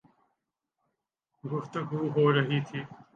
[1.43, 2.79] گفتگو ہو رہی تھی